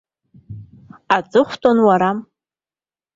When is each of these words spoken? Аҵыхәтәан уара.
Аҵыхәтәан 1.15 1.77
уара. 1.85 2.11